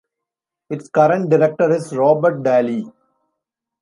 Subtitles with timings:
[0.71, 2.91] Its current director is Robert Daly.